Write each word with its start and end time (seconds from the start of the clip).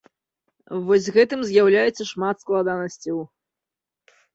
Вось 0.87 1.03
з 1.09 1.13
гэтым 1.19 1.39
з'яўляецца 1.51 2.03
шмат 2.15 2.35
складанасцяў. 2.47 3.17